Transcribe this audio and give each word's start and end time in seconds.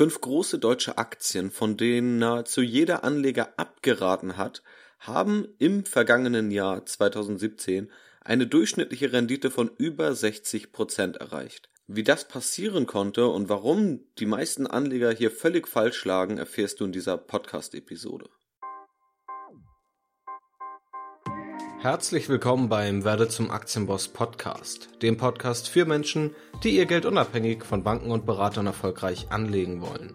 Fünf 0.00 0.22
große 0.22 0.58
deutsche 0.58 0.96
Aktien, 0.96 1.50
von 1.50 1.76
denen 1.76 2.18
nahezu 2.18 2.62
jeder 2.62 3.04
Anleger 3.04 3.52
abgeraten 3.58 4.38
hat, 4.38 4.62
haben 4.98 5.46
im 5.58 5.84
vergangenen 5.84 6.50
Jahr 6.50 6.86
2017 6.86 7.92
eine 8.22 8.46
durchschnittliche 8.46 9.12
Rendite 9.12 9.50
von 9.50 9.70
über 9.76 10.14
60 10.14 10.72
Prozent 10.72 11.18
erreicht. 11.18 11.68
Wie 11.86 12.02
das 12.02 12.26
passieren 12.26 12.86
konnte 12.86 13.26
und 13.26 13.50
warum 13.50 14.00
die 14.18 14.24
meisten 14.24 14.66
Anleger 14.66 15.10
hier 15.10 15.30
völlig 15.30 15.68
falsch 15.68 16.02
lagen, 16.06 16.38
erfährst 16.38 16.80
du 16.80 16.86
in 16.86 16.92
dieser 16.92 17.18
Podcast-Episode. 17.18 18.30
Herzlich 21.82 22.28
willkommen 22.28 22.68
beim 22.68 23.04
Werde 23.04 23.28
zum 23.28 23.50
Aktienboss 23.50 24.08
Podcast, 24.08 24.90
dem 25.00 25.16
Podcast 25.16 25.66
für 25.66 25.86
Menschen, 25.86 26.34
die 26.62 26.76
ihr 26.76 26.84
Geld 26.84 27.06
unabhängig 27.06 27.64
von 27.64 27.82
Banken 27.82 28.10
und 28.10 28.26
Beratern 28.26 28.66
erfolgreich 28.66 29.28
anlegen 29.30 29.80
wollen. 29.80 30.12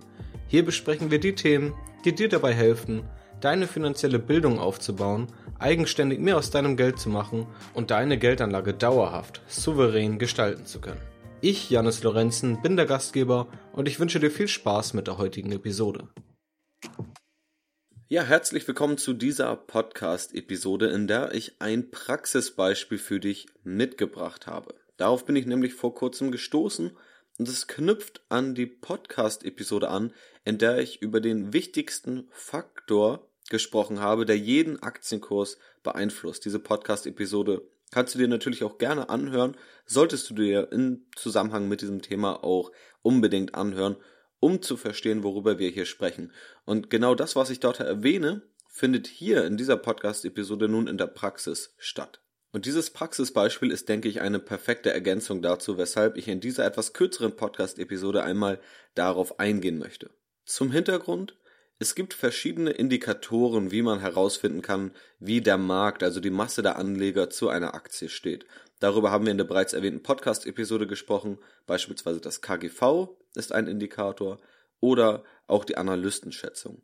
Hier 0.48 0.64
besprechen 0.64 1.10
wir 1.10 1.20
die 1.20 1.34
Themen, 1.34 1.73
die 2.06 2.14
dir 2.14 2.30
dabei 2.30 2.54
helfen, 2.54 3.02
deine 3.42 3.66
finanzielle 3.66 4.20
Bildung 4.20 4.59
aufzubauen, 4.59 5.26
eigenständig 5.58 6.20
mehr 6.20 6.38
aus 6.38 6.52
deinem 6.52 6.78
Geld 6.78 7.00
zu 7.00 7.09
machen 7.09 7.48
und 7.73 7.90
deine 7.90 8.20
Geldanlage 8.20 8.76
dauerhaft, 8.76 9.42
souverän 9.48 10.20
gestalten 10.20 10.68
zu 10.68 10.80
können. 10.80 11.02
Ich, 11.42 11.72
Janis 11.72 12.04
Lorenzen, 12.04 12.62
bin 12.62 12.78
der 12.78 12.86
Gastgeber 12.86 13.48
und 13.73 13.88
ich 13.88 14.00
wünsche 14.00 14.20
dir 14.20 14.30
viel 14.30 14.48
Spaß 14.48 14.94
mit 14.94 15.08
der 15.08 15.18
heutigen 15.18 15.52
Episode. 15.52 16.09
Ja, 18.08 18.22
herzlich 18.22 18.68
willkommen 18.68 19.00
zu 19.00 19.14
dieser 19.14 19.55
Podcast-Episode, 19.55 20.90
in 20.90 21.08
der 21.08 21.34
ich 21.34 21.55
ein 21.58 21.90
Praxisbeispiel 21.90 23.00
für 23.00 23.20
dich 23.20 23.48
mitgebracht 23.64 24.45
habe. 24.45 24.76
Darauf 24.95 25.26
bin 25.26 25.36
ich 25.36 25.48
nämlich 25.48 25.73
vor 25.73 25.95
kurzem 25.95 26.30
gestoßen 26.30 26.95
und 27.40 27.50
es 27.50 27.66
knüpft 27.66 28.22
an 28.30 28.54
die 28.54 28.68
Podcast-Episode 28.68 29.90
an, 29.90 30.14
in 30.44 30.59
der 30.59 30.78
ich 30.78 31.02
über 31.02 31.20
den 31.20 31.52
wichtigsten 31.52 32.28
Faktor 32.30 33.28
gesprochen 33.50 34.00
habe, 34.02 34.28
der 34.28 34.38
jeden 34.38 34.83
Aktienkurs 34.83 35.58
beeinflusst. 35.81 36.45
Diese 36.45 36.59
Podcast-Episode 36.59 37.64
kannst 37.89 38.14
du 38.14 38.20
dir 38.20 38.28
natürlich 38.28 38.64
auch 38.64 38.78
gerne 38.78 39.09
anhören, 39.09 39.58
solltest 39.88 40.30
du 40.30 40.36
dir 40.36 40.72
im 40.72 41.08
Zusammenhang 41.16 41.67
mit 41.67 41.81
diesem 41.81 42.03
Thema 42.03 42.44
auch 42.44 42.72
unbedingt 43.02 43.56
anhören 43.56 43.98
um 44.39 44.61
zu 44.61 44.78
verstehen, 44.78 45.23
worüber 45.23 45.59
wir 45.59 45.69
hier 45.69 45.86
sprechen. 45.86 46.31
Und 46.66 46.89
genau 46.89 47.16
das, 47.16 47.36
was 47.36 47.50
ich 47.50 47.59
dort 47.59 47.80
erwähne, 47.80 48.42
findet 48.67 49.08
hier 49.08 49.45
in 49.45 49.58
dieser 49.58 49.77
Podcast-Episode 49.77 50.67
nun 50.67 50.88
in 50.88 50.97
der 50.97 51.08
Praxis 51.08 51.73
statt. 51.77 52.22
Und 52.52 52.66
dieses 52.66 52.89
Praxisbeispiel 52.89 53.72
ist, 53.72 53.89
denke 53.89 54.08
ich, 54.08 54.22
eine 54.22 54.39
perfekte 54.39 54.92
Ergänzung 54.92 55.42
dazu, 55.42 55.77
weshalb 55.77 56.17
ich 56.17 56.27
in 56.27 56.39
dieser 56.39 56.66
etwas 56.66 56.94
kürzeren 56.94 57.36
Podcast-Episode 57.36 58.23
einmal 58.23 58.61
darauf 58.94 59.39
eingehen 59.39 59.77
möchte. 59.77 60.09
Zum 60.45 60.72
Hintergrund, 60.72 61.38
es 61.80 61.95
gibt 61.95 62.14
verschiedene 62.14 62.72
Indikatoren, 62.72 63.72
wie 63.72 63.81
man 63.81 63.99
herausfinden 63.99 64.61
kann, 64.61 64.92
wie 65.20 65.42
der 65.42 65.58
Markt, 65.58 66.03
also 66.03 66.22
die 66.22 66.30
Masse 66.30 66.61
der 66.61 66.77
Anleger 66.77 67.30
zu 67.30 67.49
einer 67.49 67.75
Aktie 67.75 68.08
steht. 68.08 68.45
Darüber 68.80 69.11
haben 69.11 69.25
wir 69.25 69.31
in 69.31 69.38
der 69.38 69.45
bereits 69.45 69.73
erwähnten 69.73 70.03
Podcast-Episode 70.03 70.88
gesprochen, 70.88 71.38
beispielsweise 71.66 72.22
das 72.22 72.42
KGV 72.42 73.09
ist 73.36 73.52
ein 73.52 73.67
Indikator 73.67 74.39
oder 74.80 75.23
auch 75.47 75.66
die 75.66 75.78
Analystenschätzung. 75.78 76.81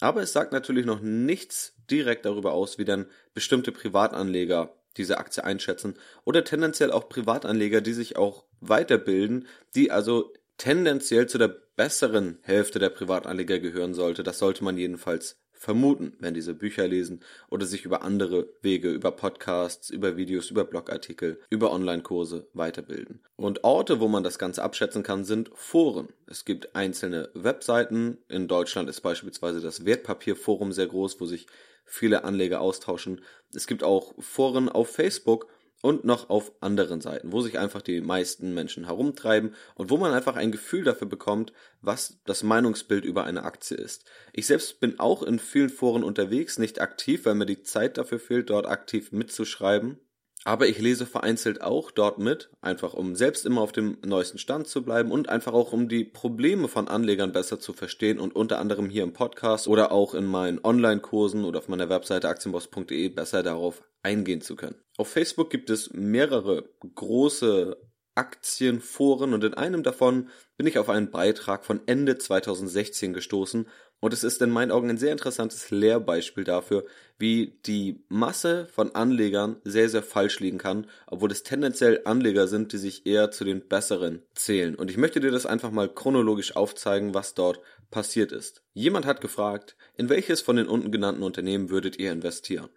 Aber 0.00 0.22
es 0.22 0.32
sagt 0.32 0.52
natürlich 0.52 0.86
noch 0.86 1.00
nichts 1.00 1.74
direkt 1.90 2.24
darüber 2.24 2.52
aus, 2.52 2.78
wie 2.78 2.84
dann 2.84 3.06
bestimmte 3.34 3.72
Privatanleger 3.72 4.74
diese 4.96 5.18
Aktie 5.18 5.44
einschätzen 5.44 5.96
oder 6.24 6.44
tendenziell 6.44 6.90
auch 6.90 7.08
Privatanleger, 7.08 7.80
die 7.80 7.92
sich 7.92 8.16
auch 8.16 8.44
weiterbilden, 8.60 9.46
die 9.74 9.90
also 9.90 10.32
tendenziell 10.56 11.26
zu 11.26 11.38
der 11.38 11.48
besseren 11.76 12.38
Hälfte 12.42 12.78
der 12.78 12.90
Privatanleger 12.90 13.60
gehören 13.60 13.94
sollte. 13.94 14.22
Das 14.22 14.38
sollte 14.38 14.64
man 14.64 14.76
jedenfalls 14.76 15.40
vermuten, 15.60 16.14
wenn 16.20 16.32
diese 16.32 16.54
Bücher 16.54 16.88
lesen 16.88 17.20
oder 17.50 17.66
sich 17.66 17.84
über 17.84 18.00
andere 18.00 18.48
Wege, 18.62 18.90
über 18.90 19.12
Podcasts, 19.12 19.90
über 19.90 20.16
Videos, 20.16 20.50
über 20.50 20.64
Blogartikel, 20.64 21.38
über 21.50 21.70
Online-Kurse 21.70 22.48
weiterbilden. 22.54 23.20
Und 23.36 23.62
Orte, 23.62 24.00
wo 24.00 24.08
man 24.08 24.22
das 24.22 24.38
Ganze 24.38 24.62
abschätzen 24.62 25.02
kann, 25.02 25.24
sind 25.24 25.50
Foren. 25.52 26.08
Es 26.26 26.46
gibt 26.46 26.74
einzelne 26.74 27.28
Webseiten. 27.34 28.16
In 28.26 28.48
Deutschland 28.48 28.88
ist 28.88 29.02
beispielsweise 29.02 29.60
das 29.60 29.84
Wertpapierforum 29.84 30.72
sehr 30.72 30.86
groß, 30.86 31.20
wo 31.20 31.26
sich 31.26 31.46
viele 31.84 32.24
Anleger 32.24 32.62
austauschen. 32.62 33.20
Es 33.54 33.66
gibt 33.66 33.84
auch 33.84 34.14
Foren 34.18 34.70
auf 34.70 34.88
Facebook 34.88 35.46
und 35.82 36.04
noch 36.04 36.28
auf 36.28 36.52
anderen 36.60 37.00
Seiten, 37.00 37.32
wo 37.32 37.40
sich 37.40 37.58
einfach 37.58 37.82
die 37.82 38.00
meisten 38.00 38.52
Menschen 38.54 38.84
herumtreiben 38.86 39.54
und 39.74 39.90
wo 39.90 39.96
man 39.96 40.12
einfach 40.12 40.36
ein 40.36 40.52
Gefühl 40.52 40.84
dafür 40.84 41.08
bekommt, 41.08 41.52
was 41.80 42.20
das 42.26 42.42
Meinungsbild 42.42 43.04
über 43.04 43.24
eine 43.24 43.44
Aktie 43.44 43.76
ist. 43.76 44.04
Ich 44.32 44.46
selbst 44.46 44.80
bin 44.80 45.00
auch 45.00 45.22
in 45.22 45.38
vielen 45.38 45.70
Foren 45.70 46.04
unterwegs, 46.04 46.58
nicht 46.58 46.80
aktiv, 46.80 47.24
weil 47.24 47.34
mir 47.34 47.46
die 47.46 47.62
Zeit 47.62 47.98
dafür 47.98 48.18
fehlt, 48.18 48.50
dort 48.50 48.66
aktiv 48.66 49.12
mitzuschreiben. 49.12 49.98
Aber 50.44 50.66
ich 50.66 50.78
lese 50.78 51.04
vereinzelt 51.04 51.60
auch 51.60 51.90
dort 51.90 52.18
mit, 52.18 52.50
einfach 52.62 52.94
um 52.94 53.14
selbst 53.14 53.44
immer 53.44 53.60
auf 53.60 53.72
dem 53.72 53.98
neuesten 54.04 54.38
Stand 54.38 54.68
zu 54.68 54.82
bleiben 54.82 55.12
und 55.12 55.28
einfach 55.28 55.52
auch 55.52 55.72
um 55.72 55.88
die 55.88 56.04
Probleme 56.04 56.66
von 56.66 56.88
Anlegern 56.88 57.32
besser 57.32 57.60
zu 57.60 57.74
verstehen 57.74 58.18
und 58.18 58.34
unter 58.34 58.58
anderem 58.58 58.88
hier 58.88 59.02
im 59.02 59.12
Podcast 59.12 59.68
oder 59.68 59.92
auch 59.92 60.14
in 60.14 60.24
meinen 60.24 60.58
Online-Kursen 60.64 61.44
oder 61.44 61.58
auf 61.58 61.68
meiner 61.68 61.90
Webseite 61.90 62.28
aktienboss.de 62.28 63.10
besser 63.10 63.42
darauf 63.42 63.82
eingehen 64.02 64.40
zu 64.40 64.56
können. 64.56 64.76
Auf 64.96 65.08
Facebook 65.08 65.50
gibt 65.50 65.68
es 65.68 65.92
mehrere 65.92 66.70
große 66.94 67.76
Aktienforen 68.14 69.34
und 69.34 69.44
in 69.44 69.54
einem 69.54 69.82
davon 69.82 70.28
bin 70.56 70.66
ich 70.66 70.78
auf 70.78 70.88
einen 70.88 71.10
Beitrag 71.10 71.64
von 71.64 71.80
Ende 71.86 72.18
2016 72.18 73.12
gestoßen 73.12 73.68
und 74.00 74.14
es 74.14 74.24
ist 74.24 74.40
in 74.40 74.50
meinen 74.50 74.70
Augen 74.70 74.88
ein 74.88 74.98
sehr 74.98 75.12
interessantes 75.12 75.70
Lehrbeispiel 75.70 76.44
dafür, 76.44 76.86
wie 77.18 77.58
die 77.66 78.02
Masse 78.08 78.66
von 78.72 78.94
Anlegern 78.94 79.56
sehr, 79.62 79.90
sehr 79.90 80.02
falsch 80.02 80.40
liegen 80.40 80.56
kann, 80.56 80.86
obwohl 81.06 81.30
es 81.30 81.42
tendenziell 81.42 82.00
Anleger 82.06 82.48
sind, 82.48 82.72
die 82.72 82.78
sich 82.78 83.06
eher 83.06 83.30
zu 83.30 83.44
den 83.44 83.68
besseren 83.68 84.22
zählen. 84.34 84.74
Und 84.74 84.90
ich 84.90 84.96
möchte 84.96 85.20
dir 85.20 85.30
das 85.30 85.44
einfach 85.44 85.70
mal 85.70 85.88
chronologisch 85.88 86.56
aufzeigen, 86.56 87.12
was 87.12 87.34
dort 87.34 87.60
passiert 87.90 88.32
ist. 88.32 88.62
Jemand 88.72 89.04
hat 89.04 89.20
gefragt, 89.20 89.76
in 89.96 90.08
welches 90.08 90.40
von 90.40 90.56
den 90.56 90.66
unten 90.66 90.90
genannten 90.90 91.22
Unternehmen 91.22 91.68
würdet 91.68 91.98
ihr 91.98 92.10
investieren? 92.10 92.70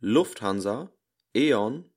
Lufthansa, 0.00 0.90
E.ON, 1.34 1.90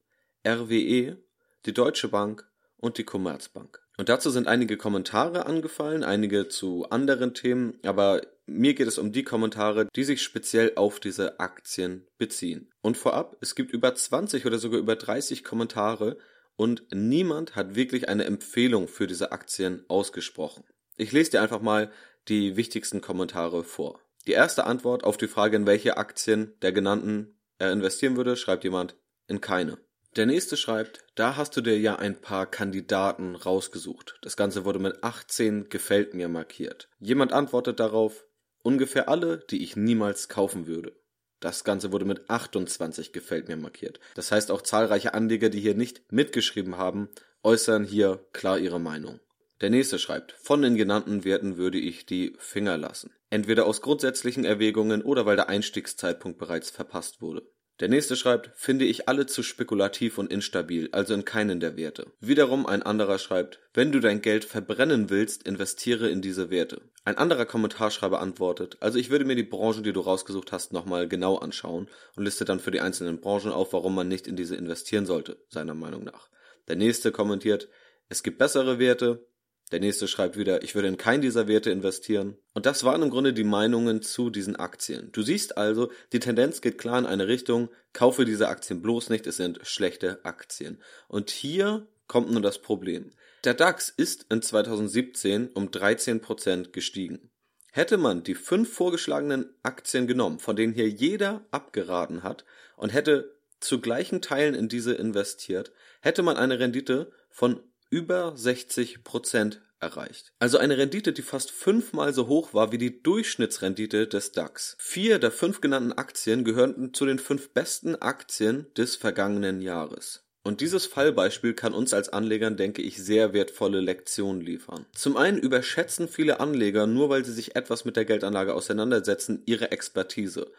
RWE, 0.48 1.18
die 1.66 1.74
Deutsche 1.74 2.08
Bank 2.08 2.50
und 2.78 2.98
die 2.98 3.04
Commerzbank. 3.04 3.82
Und 4.00 4.08
dazu 4.08 4.30
sind 4.30 4.48
einige 4.48 4.78
Kommentare 4.78 5.46
angefallen, 5.46 6.06
einige 6.06 6.48
zu 6.48 6.90
anderen 6.90 7.34
Themen, 7.34 7.78
aber 7.84 8.22
mir 8.46 8.74
geht 8.74 8.88
es 8.88 8.98
um 8.98 9.12
die 9.12 9.26
Kommentare, 9.26 9.90
die 9.94 10.06
sich 10.06 10.22
speziell 10.22 10.72
auf 10.78 11.02
diese 11.02 11.42
Aktien 11.42 12.08
beziehen. 12.18 12.72
Und 12.82 12.96
vorab, 12.96 13.36
es 13.42 13.56
gibt 13.56 13.74
über 13.74 13.94
20 13.94 14.46
oder 14.46 14.58
sogar 14.58 14.80
über 14.80 14.96
30 14.96 15.44
Kommentare 15.44 16.18
und 16.56 16.86
niemand 16.94 17.58
hat 17.58 17.76
wirklich 17.76 18.08
eine 18.08 18.24
Empfehlung 18.24 18.88
für 18.88 19.06
diese 19.06 19.34
Aktien 19.34 19.84
ausgesprochen. 19.90 20.64
Ich 20.96 21.12
lese 21.12 21.31
dir 21.31 21.42
einfach 21.42 21.60
mal 21.60 21.92
die 22.30 22.56
wichtigsten 22.56 23.02
Kommentare 23.02 23.66
vor. 23.66 24.00
Die 24.28 24.31
erste 24.31 24.66
Antwort 24.66 25.04
auf 25.04 25.18
die 25.18 25.28
Frage, 25.28 25.58
in 25.58 25.68
welche 25.68 25.98
Aktien 25.98 26.54
der 26.62 26.72
genannten 26.72 27.38
er 27.58 27.74
investieren 27.74 28.16
würde, 28.16 28.38
schreibt 28.38 28.64
jemand 28.64 28.96
in 29.28 29.42
keine. 29.42 29.78
Der 30.16 30.25
nächste 30.25 30.58
schreibt, 30.58 31.06
da 31.16 31.36
hast 31.36 31.56
du 31.56 31.62
dir 31.62 31.78
ja 31.78 31.97
ein 31.97 32.20
paar 32.20 32.50
Kandidaten 32.50 33.36
rausgesucht. 33.36 34.18
Das 34.22 34.36
Ganze 34.36 34.66
wurde 34.66 34.80
mit 34.80 35.03
18 35.03 35.70
gefällt 35.70 36.16
mir 36.16 36.30
markiert. 36.30 36.90
Jemand 37.00 37.31
antwortet 37.31 37.80
darauf, 37.80 38.25
ungefähr 38.64 39.08
alle, 39.08 39.38
die 39.38 39.64
ich 39.64 39.75
niemals 39.75 40.28
kaufen 40.28 40.66
würde. 40.66 40.96
Das 41.40 41.64
Ganze 41.64 41.92
wurde 41.92 42.06
mit 42.06 42.30
28 42.30 43.14
gefällt 43.14 43.48
mir 43.48 43.56
markiert. 43.56 44.00
Das 44.16 44.31
heißt 44.31 44.52
auch 44.52 44.62
zahlreiche 44.62 45.14
Anleger, 45.14 45.50
die 45.50 45.62
hier 45.62 45.75
nicht 45.75 46.12
mitgeschrieben 46.12 46.78
haben, 46.78 47.09
äußern 47.44 47.86
hier 47.86 48.25
klar 48.34 48.58
ihre 48.58 48.80
Meinung. 48.80 49.19
Der 49.62 49.69
nächste 49.69 50.00
schreibt, 50.00 50.31
von 50.34 50.62
den 50.62 50.75
genannten 50.75 51.24
Werten 51.24 51.58
würde 51.58 51.78
ich 51.78 52.06
die 52.06 52.34
Finger 52.40 52.78
lassen. 52.78 53.12
Entweder 53.30 53.66
aus 53.66 53.81
grundsätzlichen 53.81 54.44
Erwägungen 54.44 55.01
oder 55.01 55.25
weil 55.25 55.36
der 55.36 55.50
Einstiegszeitpunkt 55.50 56.39
bereits 56.39 56.72
verpasst 56.72 57.22
wurde. 57.22 57.44
Der 57.80 57.88
nächste 57.88 58.18
schreibt, 58.18 58.52
finde 58.56 58.84
ich 58.84 59.08
alle 59.08 59.26
zu 59.26 59.42
spekulativ 59.42 60.18
und 60.18 60.34
instabil, 60.34 60.90
also 60.92 61.14
in 61.14 61.24
keinen 61.24 61.62
der 61.62 61.78
Werte. 61.78 62.08
Wiederum 62.20 62.66
ein 62.66 62.84
anderer 62.84 63.20
schreibt, 63.20 63.62
wenn 63.74 63.94
du 63.94 64.02
dein 64.02 64.22
Geld 64.22 64.44
verbrennen 64.44 65.10
willst, 65.10 65.44
investiere 65.44 66.10
in 66.10 66.22
diese 66.22 66.50
Werte. 66.50 66.81
Ein 67.06 67.18
anderer 67.18 67.46
Kommentarschreiber 67.46 68.20
antwortet, 68.20 68.76
also 68.81 69.00
ich 69.00 69.10
würde 69.10 69.24
mir 69.24 69.38
die 69.38 69.44
Branchen, 69.44 69.84
die 69.84 69.94
du 69.94 70.02
rausgesucht 70.02 70.52
hast, 70.52 70.74
nochmal 70.74 71.08
genau 71.08 71.38
anschauen 71.38 71.88
und 72.18 72.26
liste 72.26 72.44
dann 72.44 72.60
für 72.60 72.72
die 72.72 72.81
einzelnen 72.81 73.22
Branchen 73.22 73.54
auf, 73.54 73.72
warum 73.72 73.96
man 73.96 74.10
nicht 74.10 74.28
in 74.28 74.36
diese 74.36 74.58
investieren 74.58 75.06
sollte, 75.06 75.38
seiner 75.48 75.74
Meinung 75.74 76.04
nach. 76.04 76.30
Der 76.68 76.75
nächste 76.75 77.14
kommentiert, 77.14 77.70
es 78.10 78.24
gibt 78.24 78.40
bessere 78.40 78.78
Werte, 78.78 79.25
der 79.71 79.80
nächste 79.80 80.07
schreibt 80.07 80.38
wieder, 80.38 80.63
ich 80.63 80.74
würde 80.75 80.88
in 80.88 80.98
keinen 80.98 81.21
dieser 81.21 81.48
Werte 81.48 81.69
investieren. 81.69 82.38
Und 82.54 82.66
das 82.66 82.83
waren 82.83 83.04
im 83.04 83.10
Grunde 83.10 83.33
die 83.33 83.44
Meinungen 83.44 84.01
zu 84.01 84.30
diesen 84.30 84.56
Aktien. 84.56 85.12
Du 85.12 85.21
siehst 85.21 85.57
also, 85.57 85.92
die 86.12 86.19
Tendenz 86.19 86.62
geht 86.62 86.77
klar 86.77 86.98
in 86.98 87.06
eine 87.06 87.27
Richtung, 87.27 87.69
kaufe 87.94 88.25
diese 88.25 88.48
Aktien 88.50 88.81
bloß 88.81 89.10
nicht, 89.10 89.27
es 89.27 89.38
sind 89.38 89.60
schlechte 89.63 90.24
Aktien. 90.25 90.81
Und 91.07 91.30
hier 91.30 91.88
kommt 92.07 92.31
nun 92.31 92.42
das 92.42 92.60
Problem. 92.60 93.12
Der 93.44 93.54
DAX 93.54 93.89
ist 93.89 94.25
in 94.30 94.42
2017 94.42 95.50
um 95.54 95.68
13% 95.69 96.72
gestiegen. 96.72 97.30
Hätte 97.72 97.98
man 97.98 98.24
die 98.24 98.36
fünf 98.36 98.74
vorgeschlagenen 98.74 99.54
Aktien 99.62 100.07
genommen, 100.07 100.39
von 100.39 100.56
denen 100.56 100.74
hier 100.74 100.89
jeder 100.89 101.45
abgeraten 101.51 102.24
hat, 102.24 102.44
und 102.75 102.89
hätte 102.89 103.36
zu 103.60 103.80
gleichen 103.80 104.22
Teilen 104.22 104.56
in 104.56 104.69
diese 104.69 104.94
investiert, 104.94 105.72
hätte 106.01 106.24
man 106.24 106.38
eine 106.38 106.60
Rendite 106.60 107.12
von 107.30 107.62
über 107.89 108.36
60 108.36 109.03
Prozent 109.03 109.62
erreicht. 109.80 110.33
Also 110.39 110.57
eine 110.57 110.77
Rendite, 110.77 111.13
die 111.13 111.21
fast 111.21 111.51
fünfmal 111.51 112.13
so 112.13 112.27
hoch 112.27 112.53
war 112.53 112.71
wie 112.71 112.77
die 112.77 113.01
Durchschnittsrendite 113.01 114.07
des 114.07 114.31
DAX. 114.31 114.75
Vier 114.80 115.19
der 115.19 115.31
fünf 115.31 115.62
genannten 115.62 115.94
Aktien 115.94 116.44
gehörten 116.44 116.94
zu 116.94 117.06
den 117.06 117.19
fünf 117.19 117.51
besten 117.51 117.95
Aktien 117.95 118.68
des 118.75 118.95
vergangenen 118.95 119.62
Jahres. 119.62 120.25
Und 120.41 120.62
dieses 120.62 120.86
Fallbeispiel 120.86 121.53
kann 121.53 121.74
uns 121.74 121.94
als 121.94 122.09
Anlegern, 122.09 122.56
denke 122.57 122.81
ich, 122.81 122.97
sehr 122.97 123.33
wertvolle 123.33 123.81
Lektionen 123.81 124.41
liefern. 124.41 124.86
Zum 124.95 125.18
einen 125.18 125.38
überschätzen 125.38 126.07
viele 126.07 126.39
Anleger, 126.39 126.88
nur 126.88 127.09
weil 127.09 127.25
sie 127.25 127.33
sich 127.33 127.56
etwas 127.56 127.86
mit 127.86 127.97
der 127.97 128.06
Geldanlage 128.06 128.53
auseinandersetzen, 128.53 129.44
ihre 129.45 129.71
Expertise. 129.71 130.51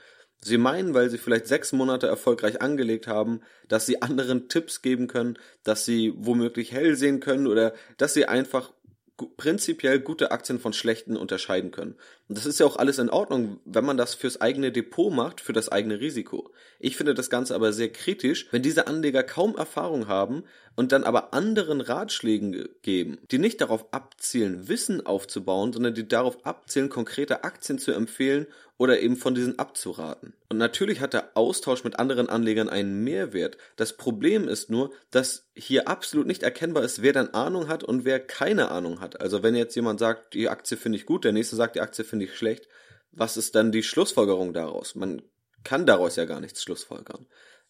Sie 0.42 0.56
meinen, 0.56 0.94
weil 0.94 1.10
sie 1.10 1.18
vielleicht 1.18 1.46
sechs 1.46 1.72
Monate 1.72 2.06
erfolgreich 2.06 2.62
angelegt 2.62 3.06
haben, 3.06 3.40
dass 3.68 3.84
sie 3.84 4.00
anderen 4.00 4.48
Tipps 4.48 4.80
geben 4.80 5.06
können, 5.06 5.38
dass 5.64 5.84
sie 5.84 6.14
womöglich 6.16 6.72
hell 6.72 6.96
sehen 6.96 7.20
können 7.20 7.46
oder 7.46 7.74
dass 7.98 8.14
sie 8.14 8.24
einfach 8.24 8.72
prinzipiell 9.36 10.00
gute 10.00 10.30
Aktien 10.30 10.58
von 10.58 10.72
schlechten 10.72 11.16
unterscheiden 11.16 11.70
können. 11.70 11.96
Und 12.28 12.38
das 12.38 12.46
ist 12.46 12.60
ja 12.60 12.66
auch 12.66 12.76
alles 12.76 12.98
in 12.98 13.10
Ordnung, 13.10 13.60
wenn 13.64 13.84
man 13.84 13.96
das 13.96 14.14
fürs 14.14 14.40
eigene 14.40 14.72
Depot 14.72 15.12
macht, 15.12 15.40
für 15.40 15.52
das 15.52 15.68
eigene 15.68 16.00
Risiko. 16.00 16.50
Ich 16.78 16.96
finde 16.96 17.14
das 17.14 17.30
Ganze 17.30 17.54
aber 17.54 17.72
sehr 17.72 17.90
kritisch, 17.90 18.48
wenn 18.50 18.62
diese 18.62 18.86
Anleger 18.86 19.22
kaum 19.22 19.56
Erfahrung 19.56 20.08
haben 20.08 20.44
und 20.76 20.92
dann 20.92 21.04
aber 21.04 21.34
anderen 21.34 21.80
Ratschlägen 21.80 22.68
geben, 22.82 23.18
die 23.30 23.38
nicht 23.38 23.60
darauf 23.60 23.92
abzielen, 23.92 24.68
Wissen 24.68 25.04
aufzubauen, 25.04 25.72
sondern 25.72 25.94
die 25.94 26.08
darauf 26.08 26.44
abzielen, 26.46 26.88
konkrete 26.88 27.44
Aktien 27.44 27.78
zu 27.78 27.92
empfehlen 27.92 28.46
oder 28.80 29.02
eben 29.02 29.16
von 29.16 29.34
diesen 29.34 29.58
abzuraten. 29.58 30.32
Und 30.48 30.56
natürlich 30.56 31.02
hat 31.02 31.12
der 31.12 31.36
Austausch 31.36 31.84
mit 31.84 31.98
anderen 31.98 32.30
Anlegern 32.30 32.70
einen 32.70 33.04
Mehrwert. 33.04 33.58
Das 33.76 33.94
Problem 33.98 34.48
ist 34.48 34.70
nur, 34.70 34.90
dass 35.10 35.50
hier 35.54 35.86
absolut 35.86 36.26
nicht 36.26 36.42
erkennbar 36.42 36.82
ist, 36.82 37.02
wer 37.02 37.12
dann 37.12 37.28
Ahnung 37.34 37.68
hat 37.68 37.84
und 37.84 38.06
wer 38.06 38.18
keine 38.18 38.70
Ahnung 38.70 39.02
hat. 39.02 39.20
Also 39.20 39.42
wenn 39.42 39.54
jetzt 39.54 39.76
jemand 39.76 40.00
sagt, 40.00 40.32
die 40.32 40.48
Aktie 40.48 40.78
finde 40.78 40.96
ich 40.96 41.04
gut, 41.04 41.26
der 41.26 41.32
nächste 41.32 41.56
sagt, 41.56 41.76
die 41.76 41.82
Aktie 41.82 42.04
finde 42.04 42.24
ich 42.24 42.34
schlecht, 42.34 42.68
was 43.12 43.36
ist 43.36 43.54
dann 43.54 43.70
die 43.70 43.82
Schlussfolgerung 43.82 44.54
daraus? 44.54 44.94
Man 44.94 45.20
kann 45.62 45.84
daraus 45.84 46.16
ja 46.16 46.24
gar 46.24 46.40
nichts 46.40 46.62
schlussfolgern. 46.62 47.26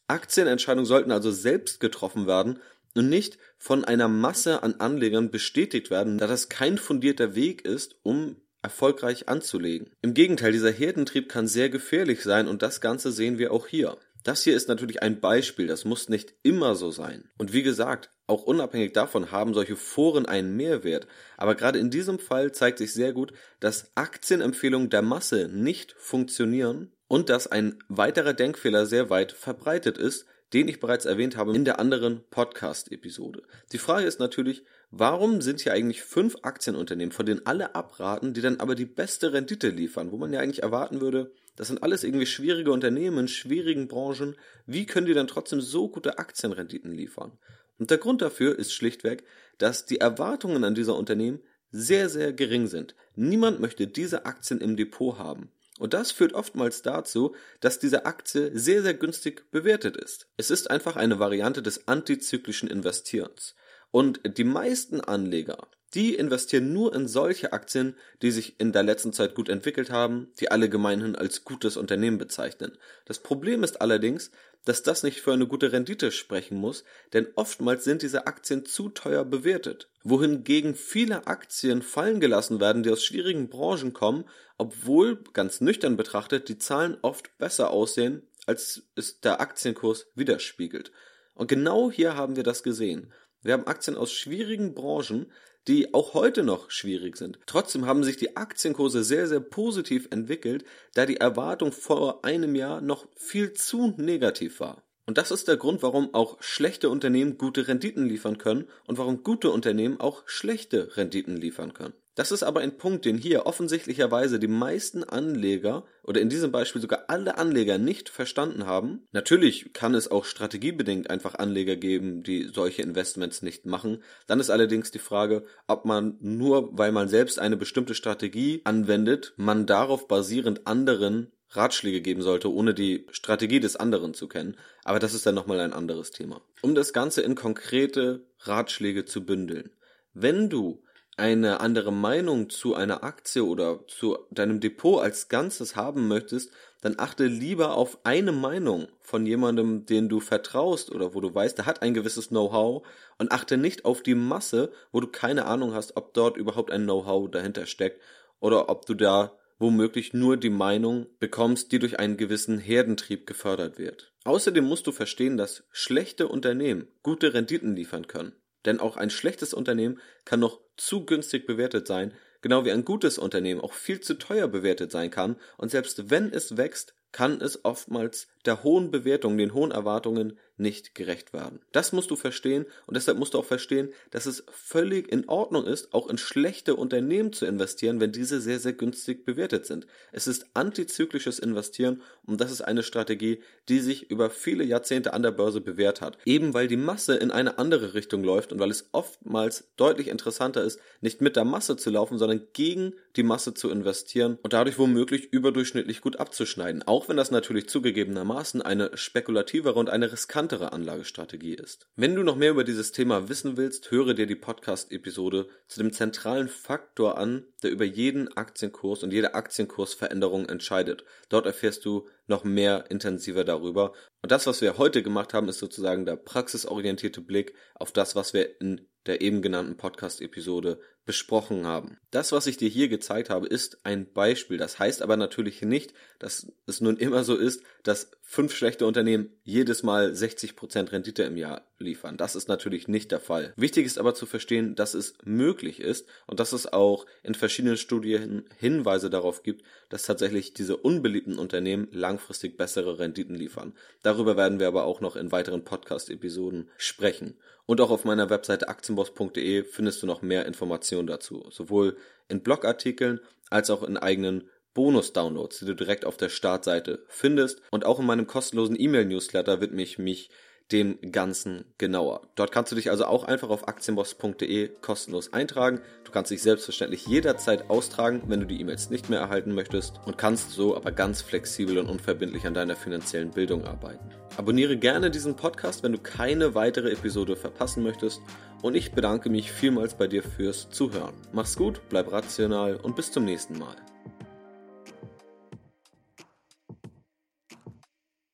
Aktienentscheidungen 0.07 0.87
sollten 0.87 1.11
also 1.11 1.33
selbst 1.33 1.81
getroffen 1.81 2.29
werden 2.29 2.61
und 2.95 3.09
nicht 3.09 3.37
von 3.59 3.85
einer 3.85 4.07
Masse 4.07 4.63
an 4.63 4.75
Anlegern 4.75 5.33
bestätigt 5.33 5.91
werden, 5.91 6.19
da 6.19 6.29
das 6.29 6.49
kein 6.49 6.79
fundierter 6.79 7.35
Weg 7.35 7.65
ist, 7.65 7.97
um 8.05 8.37
erfolgreich 8.63 9.29
anzulegen. 9.29 9.91
Im 10.03 10.15
Gegenteil, 10.15 10.53
dieser 10.53 10.71
Herdentrieb 10.73 11.29
kann 11.29 11.47
sehr 11.47 11.71
gefährlich 11.71 12.23
sein 12.23 12.49
und 12.49 12.63
das 12.63 12.81
Ganze 12.81 13.13
sehen 13.13 13.39
wir 13.39 13.53
auch 13.53 13.67
hier. 13.67 13.97
Das 14.23 14.43
hier 14.43 14.55
ist 14.55 14.69
natürlich 14.69 15.03
ein 15.03 15.21
Beispiel, 15.21 15.67
das 15.67 15.85
muss 15.85 16.09
nicht 16.11 16.35
immer 16.43 16.75
so 16.75 16.91
sein. 16.91 17.31
Und 17.39 17.55
wie 17.55 17.63
gesagt, 17.63 18.11
auch 18.27 18.45
unabhängig 18.45 18.93
davon 18.93 19.33
haben 19.33 19.55
solche 19.55 19.77
Foren 19.77 20.27
einen 20.27 20.57
Mehrwert. 20.57 21.07
Aber 21.37 21.55
gerade 21.55 21.79
in 21.79 21.91
diesem 21.91 22.19
Fall 22.19 22.53
zeigt 22.53 22.79
sich 22.79 22.93
sehr 22.93 23.13
gut, 23.13 23.33
dass 23.61 23.91
Aktienempfehlungen 23.97 24.91
der 24.91 25.03
Masse 25.03 25.49
nicht 25.49 25.95
funktionieren 25.99 26.93
und 27.09 27.29
dass 27.29 27.47
ein 27.47 27.79
weiterer 27.89 28.35
Denkfehler 28.35 28.87
sehr 28.87 29.11
weit 29.11 29.33
verbreitet 29.33 29.99
ist, 29.99 30.27
den 30.53 30.69
ich 30.69 30.81
bereits 30.81 31.07
erwähnt 31.07 31.37
habe 31.37 31.55
in 31.55 31.65
der 31.65 31.81
anderen 31.81 32.23
Podcast-Episode. 32.31 33.43
Die 33.73 33.79
Frage 33.79 34.07
ist 34.07 34.21
natürlich, 34.21 34.65
warum 34.91 35.41
sind 35.41 35.61
hier 35.61 35.73
eigentlich 35.73 36.03
fünf 36.03 36.37
Aktienunternehmen, 36.43 37.13
von 37.13 37.27
denen 37.27 37.47
alle 37.47 37.75
abraten, 37.75 38.35
die 38.35 38.41
dann 38.41 38.61
aber 38.61 38.75
die 38.75 38.87
beste 38.87 39.33
Rendite 39.33 39.69
liefern, 39.69 40.13
wo 40.13 40.17
man 40.17 40.33
ja 40.33 40.41
eigentlich 40.41 40.63
erwarten 40.63 41.01
würde, 41.01 41.33
das 41.57 41.69
sind 41.69 41.83
alles 41.83 42.05
irgendwie 42.05 42.27
schwierige 42.27 42.73
Unternehmen 42.73 43.19
in 43.19 43.29
schwierigen 43.29 43.89
Branchen, 43.89 44.37
wie 44.67 44.87
können 44.87 45.07
die 45.07 45.15
dann 45.15 45.27
trotzdem 45.27 45.61
so 45.61 45.89
gute 45.89 46.19
Aktienrenditen 46.19 46.93
liefern? 46.93 47.39
Und 47.79 47.91
der 47.91 47.99
Grund 47.99 48.23
dafür 48.23 48.59
ist 48.59 48.73
schlichtweg, 48.73 49.25
dass 49.59 49.87
die 49.87 49.99
Erwartungen 50.01 50.65
an 50.65 50.75
dieser 50.75 50.97
Unternehmen 50.97 51.41
sehr, 51.71 52.09
sehr 52.09 52.33
gering 52.33 52.67
sind. 52.67 52.95
Niemand 53.15 53.61
möchte 53.61 53.87
diese 53.87 54.27
Aktien 54.27 54.61
im 54.61 54.77
Depot 54.77 55.19
haben. 55.19 55.51
Und 55.79 55.95
das 55.95 56.13
führt 56.13 56.35
oftmals 56.35 56.83
dazu, 56.83 57.35
dass 57.61 57.79
diese 57.79 58.05
Aktie 58.05 58.51
sehr, 58.59 58.83
sehr 58.83 58.93
günstig 58.93 59.51
bewertet 59.51 59.97
ist. 59.97 60.29
Es 60.37 60.51
ist 60.51 60.71
einfach 60.71 60.97
eine 60.97 61.19
Variante 61.19 61.63
des 61.63 61.89
antizyklischen 61.89 62.69
Investierens. 62.69 63.55
Und 63.91 64.21
die 64.39 64.45
meisten 64.45 65.01
Anleger, 65.01 65.69
die 65.95 66.15
investieren 66.15 66.73
nur 66.73 66.95
in 66.95 67.09
solche 67.09 67.53
Aktien, 67.53 67.97
die 68.23 68.31
sich 68.31 68.61
in 68.61 68.73
der 68.73 68.85
letzten 68.85 69.13
Zeit 69.13 69.35
gut 69.35 69.49
entwickelt 69.49 69.91
haben, 69.91 70.29
die 70.39 70.51
alle 70.51 70.69
gemeinhin 70.69 71.17
als 71.17 71.45
gutes 71.45 71.77
Unternehmen 71.77 72.19
bezeichnen. 72.19 72.79
Das 73.07 73.19
Problem 73.19 73.65
ist 73.65 73.81
allerdings, 73.81 74.31
dass 74.65 74.83
das 74.83 75.03
nicht 75.03 75.21
für 75.21 75.33
eine 75.33 75.47
gute 75.47 75.73
Rendite 75.73 76.13
sprechen 76.13 76.59
muss, 76.59 76.85
denn 77.13 77.29
oftmals 77.35 77.83
sind 77.83 78.03
diese 78.03 78.27
Aktien 78.27 78.67
zu 78.67 78.91
teuer 78.91 79.25
bewertet. 79.25 79.89
Wohingegen 80.05 80.75
viele 80.75 81.27
Aktien 81.27 81.83
fallen 81.83 82.21
gelassen 82.21 82.61
werden, 82.61 82.83
die 82.83 82.91
aus 82.91 83.03
schwierigen 83.03 83.49
Branchen 83.49 83.93
kommen, 83.93 84.25
obwohl 84.59 85.25
ganz 85.33 85.61
nüchtern 85.61 85.97
betrachtet 85.97 86.49
die 86.49 86.59
Zahlen 86.59 86.99
oft 87.03 87.37
besser 87.39 87.71
aussehen, 87.71 88.29
als 88.47 88.83
es 88.95 89.21
der 89.21 89.41
Aktienkurs 89.41 90.07
widerspiegelt. 90.15 90.93
Und 91.35 91.49
genau 91.49 91.91
hier 91.91 92.17
haben 92.17 92.37
wir 92.37 92.43
das 92.43 92.63
gesehen. 92.63 93.13
Wir 93.43 93.55
haben 93.55 93.67
Aktien 93.67 93.97
aus 93.97 94.13
schwierigen 94.13 94.75
Branchen, 94.75 95.27
die 95.69 95.95
auch 95.95 96.15
heute 96.15 96.43
noch 96.43 96.71
schwierig 96.71 97.17
sind. 97.17 97.39
Trotzdem 97.47 97.87
haben 97.87 98.05
sich 98.05 98.17
die 98.17 98.37
Aktienkurse 98.37 99.05
sehr, 99.05 99.29
sehr 99.29 99.41
positiv 99.41 100.09
entwickelt, 100.11 100.65
da 100.95 101.07
die 101.07 101.19
Erwartung 101.19 101.73
vor 101.73 102.25
einem 102.25 102.55
Jahr 102.55 102.81
noch 102.81 103.07
viel 103.17 103.53
zu 103.53 103.95
negativ 103.97 104.61
war. 104.61 104.83
Und 105.07 105.19
das 105.19 105.31
ist 105.31 105.49
der 105.49 105.57
Grund, 105.57 105.83
warum 105.83 106.15
auch 106.15 106.41
schlechte 106.41 106.89
Unternehmen 106.89 107.37
gute 107.37 107.67
Renditen 107.67 108.07
liefern 108.07 108.39
können 108.39 108.69
und 108.87 108.99
warum 108.99 109.23
gute 109.23 109.51
Unternehmen 109.51 110.01
auch 110.01 110.23
schlechte 110.27 110.97
Renditen 110.97 111.37
liefern 111.37 111.75
können. 111.75 111.95
Das 112.17 112.33
ist 112.33 112.43
aber 112.43 112.61
ein 112.61 112.77
Punkt, 112.77 113.05
den 113.05 113.17
hier 113.17 113.47
offensichtlicherweise 113.47 114.39
die 114.39 114.49
meisten 114.49 115.05
Anleger 115.05 115.85
oder 116.03 116.21
in 116.21 116.29
diesem 116.29 116.51
Beispiel 116.51 116.83
sogar 116.83 117.05
alle 117.09 117.39
Anleger 117.39 117.79
nicht 117.79 118.09
verstanden 118.09 118.67
haben. 118.67 119.07
Natürlich 119.13 119.73
kann 119.73 119.95
es 119.95 120.11
auch 120.11 120.25
strategiebedingt 120.25 121.09
einfach 121.09 121.37
Anleger 121.37 121.77
geben, 121.77 122.23
die 122.23 122.51
solche 122.53 122.83
Investments 122.83 123.43
nicht 123.43 123.65
machen. 123.65 124.03
Dann 124.27 124.41
ist 124.41 124.51
allerdings 124.51 124.91
die 124.91 124.99
Frage, 124.99 125.45
ob 125.69 125.85
man 125.85 126.17
nur, 126.21 126.77
weil 126.77 126.91
man 126.91 127.09
selbst 127.09 127.39
eine 127.39 127.57
bestimmte 127.57 127.95
Strategie 127.95 128.61
anwendet, 128.65 129.33
man 129.37 129.67
darauf 129.67 130.09
basierend 130.09 130.67
anderen 130.67 131.33
Ratschläge 131.51 132.01
geben 132.01 132.23
sollte, 132.23 132.53
ohne 132.53 132.75
die 132.75 133.07
Strategie 133.11 133.61
des 133.61 133.77
anderen 133.77 134.15
zu 134.15 134.29
kennen. 134.29 134.57
Aber 134.85 134.99
das 134.99 135.15
ist 135.15 135.27
dann 135.27 135.35
nochmal 135.35 135.61
ein 135.61 135.73
anderes 135.73 136.11
Thema. 136.11 136.43
Um 136.63 136.75
das 136.75 136.93
Ganze 136.93 137.23
in 137.23 137.35
konkrete 137.35 138.27
Ratschläge 138.41 139.05
zu 139.05 139.25
bündeln. 139.25 139.71
Wenn 140.13 140.49
du 140.49 140.83
eine 141.21 141.61
andere 141.61 141.93
Meinung 141.93 142.51
zu 142.51 142.75
einer 142.75 143.05
Aktie 143.05 143.45
oder 143.45 143.87
zu 143.87 144.19
deinem 144.31 144.59
Depot 144.59 145.01
als 145.01 145.29
Ganzes 145.29 145.77
haben 145.77 146.09
möchtest, 146.09 146.51
dann 146.81 146.95
achte 146.99 147.27
lieber 147.27 147.75
auf 147.75 147.99
eine 148.05 148.33
Meinung 148.33 148.89
von 149.01 149.27
jemandem, 149.27 149.85
den 149.85 150.09
du 150.09 150.19
vertraust 150.21 150.91
oder 150.91 151.15
wo 151.15 151.21
du 151.21 151.33
weißt, 151.33 151.59
der 151.59 151.67
hat 151.67 151.83
ein 151.83 151.95
gewisses 151.95 152.29
Know-how 152.29 152.87
und 153.19 153.33
achte 153.33 153.59
nicht 153.59 153.85
auf 153.85 154.03
die 154.03 154.15
Masse, 154.15 154.73
wo 154.91 155.01
du 155.01 155.07
keine 155.07 155.45
Ahnung 155.45 155.75
hast, 155.75 155.97
ob 155.97 156.15
dort 156.15 156.37
überhaupt 156.37 156.71
ein 156.71 156.85
Know-how 156.85 157.31
dahinter 157.31 157.67
steckt 157.67 158.01
oder 158.41 158.69
ob 158.69 158.87
du 158.87 158.95
da 158.95 159.37
womöglich 159.59 160.15
nur 160.15 160.39
die 160.39 160.51
Meinung 160.51 161.07
bekommst, 161.19 161.71
die 161.71 161.79
durch 161.79 161.99
einen 161.99 162.17
gewissen 162.17 162.59
Herdentrieb 162.59 163.27
gefördert 163.27 163.79
wird. 163.79 164.15
Außerdem 164.25 164.65
musst 164.65 164.87
du 164.87 164.93
verstehen, 164.93 165.37
dass 165.37 165.65
schlechte 165.71 166.29
Unternehmen 166.29 166.89
gute 167.03 167.35
Renditen 167.35 167.77
liefern 167.77 168.07
können. 168.07 168.33
Denn 168.65 168.81
auch 168.81 168.97
ein 168.97 169.11
schlechtes 169.11 169.55
Unternehmen 169.55 170.01
kann 170.25 170.41
noch 170.41 170.61
zu 170.81 171.05
günstig 171.05 171.47
bewertet 171.47 171.87
sein, 171.87 172.15
genau 172.41 172.65
wie 172.65 172.73
ein 172.73 172.85
gutes 172.85 173.19
Unternehmen 173.19 173.61
auch 173.61 173.75
viel 173.75 174.01
zu 174.01 174.15
teuer 174.15 174.49
bewertet 174.49 174.91
sein 174.91 175.11
kann, 175.11 175.37
und 175.59 175.71
selbst 175.71 176.11
wenn 176.11 176.33
es 176.33 176.57
wächst, 176.57 176.95
kann 177.13 177.41
es 177.41 177.65
oftmals 177.65 178.29
der 178.45 178.63
hohen 178.63 178.91
Bewertung, 178.91 179.37
den 179.37 179.53
hohen 179.53 179.73
Erwartungen 179.73 180.39
nicht 180.61 180.95
gerecht 180.95 181.33
werden. 181.33 181.61
Das 181.73 181.93
musst 181.93 182.11
du 182.11 182.17
verstehen 182.17 182.67
und 182.87 182.97
deshalb 182.97 183.19
musst 183.19 183.35
du 183.35 183.39
auch 183.39 183.45
verstehen, 183.45 183.89
dass 184.11 184.27
es 184.27 184.45
völlig 184.51 185.11
in 185.11 185.29
Ordnung 185.29 185.67
ist, 185.67 185.93
auch 185.93 186.09
in 186.09 186.19
schlechte 186.19 186.77
Unternehmen 186.77 187.33
zu 187.33 187.47
investieren, 187.47 188.01
wenn 188.01 188.13
diese 188.13 188.41
sehr, 188.41 188.61
sehr 188.61 188.75
günstig 188.75 189.25
bewertet 189.25 189.67
sind. 189.67 189.87
Es 190.13 190.27
ist 190.27 190.47
antizyklisches 190.55 191.39
Investieren 191.39 192.03
und 192.27 192.41
das 192.41 192.53
ist 192.53 192.63
eine 192.63 192.83
Strategie, 192.83 193.41
die 193.69 193.81
sich 193.81 194.11
über 194.11 194.31
viele 194.31 194.65
Jahrzehnte 194.65 195.13
an 195.13 195.23
der 195.23 195.33
Börse 195.33 195.61
bewährt 195.61 196.01
hat. 196.01 196.19
Eben 196.25 196.55
weil 196.55 196.69
die 196.69 196.77
Masse 196.77 197.17
in 197.17 197.31
eine 197.31 197.59
andere 197.59 197.95
Richtung 197.95 198.23
läuft 198.23 198.53
und 198.53 198.59
weil 198.59 198.71
es 198.71 198.89
oftmals 198.93 199.71
deutlich 199.77 200.09
interessanter 200.09 200.63
ist, 200.63 200.81
nicht 201.01 201.21
mit 201.21 201.37
der 201.37 201.45
Masse 201.45 201.77
zu 201.77 201.91
laufen, 201.91 202.19
sondern 202.19 202.43
gegen 202.53 202.95
die 203.17 203.23
Masse 203.23 203.55
zu 203.55 203.71
investieren 203.71 204.39
und 204.43 204.53
dadurch 204.53 204.79
womöglich 204.79 205.33
überdurchschnittlich 205.33 206.01
gut 206.01 206.21
abzuschneiden. 206.21 206.83
Auch 206.87 207.09
wenn 207.09 207.17
das 207.17 207.31
natürlich 207.31 207.69
zugegebenermaßen 207.69 208.63
eine 208.63 208.97
spekulativere 208.97 209.79
und 209.79 209.91
eine 209.91 210.13
riskante 210.13 210.50
riskantere 210.51 210.73
Anlagestrategie 210.73 211.55
ist. 211.55 211.87
Wenn 211.97 212.17
du 212.17 212.23
noch 212.23 212.35
mehr 212.35 212.51
über 212.51 212.65
dieses 212.65 212.91
Thema 212.91 213.29
wissen 213.29 213.57
willst, 213.57 213.91
höre 213.91 214.15
dir 214.15 214.27
die 214.27 214.35
Podcast-Episode 214.35 215.49
zu 215.69 215.81
dem 215.81 215.93
zentralen 215.93 216.49
Faktor 216.49 217.19
an, 217.19 217.45
der 217.63 217.71
über 217.71 217.85
jeden 217.85 218.37
Aktienkurs 218.37 219.05
und 219.05 219.13
jede 219.13 219.35
Aktienkursveränderung 219.35 220.49
entscheidet. 220.49 221.05
Dort 221.29 221.47
erfährst 221.47 221.85
du 221.85 222.09
noch 222.27 222.43
mehr 222.43 222.91
intensiver 222.91 223.45
darüber. 223.45 223.93
Und 224.23 224.33
das, 224.33 224.47
was 224.47 224.61
wir 224.61 224.77
heute 224.77 225.03
gemacht 225.03 225.35
haben, 225.35 225.49
ist 225.49 225.59
sozusagen 225.59 226.05
der 226.05 226.17
praxisorientierte 226.17 227.21
Blick 227.21 227.55
auf 227.75 227.93
das, 227.93 228.17
was 228.17 228.35
wir 228.35 228.61
in 228.61 228.89
der 229.07 229.21
eben 229.21 229.43
genannten 229.43 229.77
Podcast-Episode 229.77 230.81
besprochen 231.11 231.67
haben. 231.67 231.99
Das, 232.13 232.31
was 232.31 232.47
ich 232.47 232.57
dir 232.57 232.69
hier 232.69 232.87
gezeigt 232.87 233.31
habe, 233.31 233.49
ist 233.49 233.85
ein 233.85 234.13
Beispiel. 234.13 234.59
Das 234.59 234.79
heißt 234.79 235.03
aber 235.03 235.17
natürlich 235.17 235.61
nicht, 235.61 235.93
dass 236.21 236.53
es 236.69 236.81
nun 236.81 236.97
immer 236.97 237.25
so 237.25 237.35
ist, 237.35 237.65
dass 237.83 238.13
fünf 238.23 238.55
schlechte 238.55 238.87
Unternehmen 238.87 239.31
jedes 239.43 239.83
Mal 239.83 240.13
60% 240.13 240.93
Rendite 240.93 241.25
im 241.25 241.37
Jahr 241.37 241.69
liefern. 241.81 242.17
Das 242.17 242.37
ist 242.37 242.49
natürlich 242.49 242.89
nicht 242.89 243.11
der 243.11 243.21
Fall. 243.21 243.53
Wichtig 243.57 243.87
ist 243.87 243.99
aber 243.99 244.15
zu 244.15 244.27
verstehen, 244.27 244.75
dass 244.75 244.95
es 244.95 245.15
möglich 245.25 245.81
ist 245.81 246.07
und 246.27 246.41
dass 246.41 246.53
es 246.53 246.73
auch 246.73 247.07
in 247.23 247.35
verschiedenen 247.35 247.77
Studien 247.77 248.45
Hinweise 248.59 249.11
darauf 249.11 249.43
gibt, 249.43 249.65
dass 249.89 250.05
tatsächlich 250.05 250.55
diese 250.55 250.77
unbeliebten 250.77 251.39
Unternehmen 251.39 251.89
langfristig 251.91 252.57
bessere 252.57 252.99
Renditen 252.99 253.35
liefern. 253.35 253.75
Darüber 254.03 254.37
werden 254.37 254.61
wir 254.61 254.69
aber 254.69 254.85
auch 254.85 255.01
noch 255.01 255.17
in 255.17 255.33
weiteren 255.33 255.65
Podcast-Episoden 255.65 256.69
sprechen. 256.77 257.37
Und 257.67 257.81
auch 257.81 257.91
auf 257.91 258.05
meiner 258.05 258.31
Webseite 258.31 258.69
aktienboss.de 258.69 259.65
findest 259.65 260.03
du 260.03 260.07
noch 260.07 260.23
mehr 260.23 260.47
Informationen 260.47 261.07
dazu, 261.07 261.47
sowohl 261.51 261.97
in 262.29 262.43
Blogartikeln 262.43 263.21
als 263.49 263.71
auch 263.71 263.83
in 263.83 263.97
eigenen 263.97 264.49
Bonus-Downloads, 264.75 265.61
die 265.61 265.67
du 265.67 265.75
direkt 265.75 266.05
auf 266.05 266.17
der 266.17 266.29
Startseite 266.29 267.05
findest. 267.09 267.61
Und 267.71 267.85
auch 267.85 267.99
in 267.99 268.07
meinem 268.07 268.27
kostenlosen 268.27 268.79
E-Mail-Newsletter 268.79 269.61
widme 269.61 269.83
ich 269.83 269.99
mich 269.99 270.31
dem 270.73 270.99
Ganzen 271.13 271.65
genauer. 271.79 272.23
Dort 272.35 272.53
kannst 272.53 272.71
du 272.71 272.77
dich 272.77 272.91
also 272.91 273.05
auch 273.05 273.25
einfach 273.25 273.51
auf 273.51 273.67
aktienboss.de 273.69 274.71
kostenlos 274.81 275.33
eintragen. 275.33 275.81
Du 276.05 276.13
kannst 276.13 276.31
dich 276.31 276.43
selbstverständlich 276.43 277.07
jederzeit 277.07 277.71
austragen, 277.71 278.23
wenn 278.27 278.41
du 278.41 278.47
die 278.47 278.61
E-Mails 278.61 278.91
nicht 278.91 279.11
mehr 279.11 279.21
erhalten 279.21 279.55
möchtest 279.55 280.01
und 280.07 280.19
kannst 280.19 280.51
so 280.53 280.77
aber 280.77 280.93
ganz 280.93 281.23
flexibel 281.23 281.79
und 281.79 281.89
unverbindlich 281.89 282.47
an 282.47 282.55
deiner 282.55 282.77
finanziellen 282.77 283.31
Bildung 283.31 283.65
arbeiten. 283.65 284.11
Abonniere 284.37 284.77
gerne 284.77 285.11
diesen 285.11 285.37
Podcast, 285.37 285.83
wenn 285.83 285.93
du 285.93 285.99
keine 285.99 286.55
weitere 286.55 286.93
Episode 286.93 287.37
verpassen 287.37 287.83
möchtest 287.83 288.21
und 288.63 288.75
ich 288.75 288.93
bedanke 288.93 289.29
mich 289.31 289.51
vielmals 289.51 289.95
bei 289.95 290.07
dir 290.07 290.23
fürs 290.23 290.71
Zuhören. 290.71 291.15
Mach's 291.33 291.57
gut, 291.57 291.81
bleib 291.89 292.13
rational 292.13 292.77
und 292.77 292.97
bis 292.97 293.11
zum 293.11 293.25
nächsten 293.25 293.59
Mal. 293.59 293.77